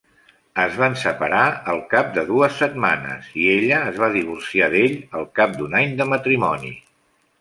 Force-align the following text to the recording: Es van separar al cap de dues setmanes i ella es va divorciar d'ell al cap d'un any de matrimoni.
Es 0.61 0.77
van 0.83 0.95
separar 1.01 1.41
al 1.73 1.81
cap 1.91 2.09
de 2.15 2.23
dues 2.29 2.57
setmanes 2.63 3.29
i 3.43 3.45
ella 3.59 3.83
es 3.91 3.99
va 4.05 4.09
divorciar 4.19 4.71
d'ell 4.77 4.97
al 5.21 5.29
cap 5.41 5.55
d'un 5.61 5.77
any 5.83 5.95
de 6.01 6.09
matrimoni. 6.15 6.73